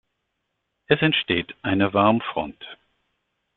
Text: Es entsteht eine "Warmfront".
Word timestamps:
Es 0.87 0.99
entsteht 1.03 1.53
eine 1.61 1.93
"Warmfront". 1.93 2.65